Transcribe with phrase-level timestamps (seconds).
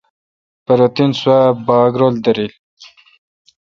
[0.65, 2.51] پرو تین سواب باگ رل دارل۔